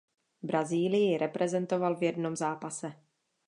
[0.43, 2.93] Brazílii reprezentoval v jednom zápase.